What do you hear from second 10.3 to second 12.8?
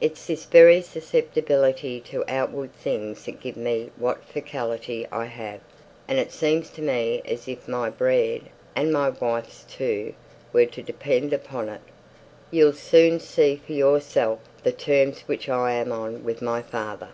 were to depend upon it. You'll